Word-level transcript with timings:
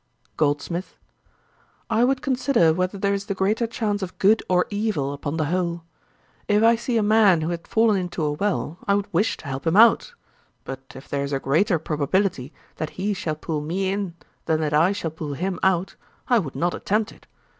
GOLDSMITH. 0.35 0.97
'I 1.91 2.03
would 2.05 2.21
consider 2.23 2.73
whether 2.73 2.97
there 2.97 3.13
is 3.13 3.27
the 3.27 3.35
greater 3.35 3.67
chance 3.67 4.01
of 4.01 4.17
good 4.17 4.41
or 4.49 4.65
evil 4.71 5.13
upon 5.13 5.37
the 5.37 5.45
whole. 5.45 5.83
If 6.47 6.63
I 6.63 6.75
see 6.75 6.97
a 6.97 7.03
man 7.03 7.41
who 7.41 7.49
had 7.49 7.67
fallen 7.67 7.97
into 7.97 8.23
a 8.23 8.31
well, 8.31 8.79
I 8.87 8.95
would 8.95 9.05
wish 9.13 9.37
to 9.37 9.47
help 9.47 9.67
him 9.67 9.77
out; 9.77 10.15
but 10.63 10.93
if 10.95 11.07
there 11.07 11.23
is 11.23 11.33
a 11.33 11.39
greater 11.39 11.77
probability 11.77 12.51
that 12.77 12.89
he 12.97 13.13
shall 13.13 13.35
pull 13.35 13.61
me 13.61 13.91
in, 13.91 14.15
than 14.47 14.59
that 14.61 14.73
I 14.73 14.91
shall 14.91 15.11
pull 15.11 15.35
him 15.35 15.59
out, 15.61 15.95
I 16.27 16.39
would 16.39 16.55
not 16.55 16.73
attempt 16.73 17.11
it. 17.11 17.27